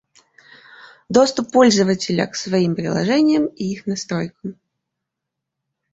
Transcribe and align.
Доступ 1.09 1.51
пользователя 1.51 2.25
к 2.25 2.35
своим 2.35 2.73
приложениями 2.75 3.51
и 3.55 3.65
их 3.71 3.85
настройкам 3.85 4.55